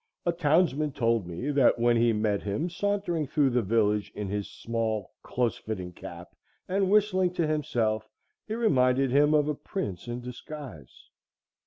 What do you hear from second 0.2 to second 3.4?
A townsman told me that when he met him sauntering